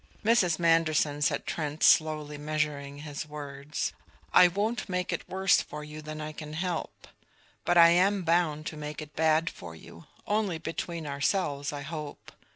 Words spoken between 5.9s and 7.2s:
than I can help.